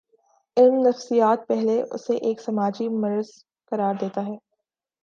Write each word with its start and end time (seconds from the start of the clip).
علم 0.57 0.75
نفسیات 0.87 1.47
پہلے 1.47 1.81
اسے 1.91 2.15
ایک 2.17 2.41
سماجی 2.41 2.87
مرض 3.01 3.29
قرار 3.71 3.93
دیتا 4.01 4.21
تھا۔ 4.21 4.35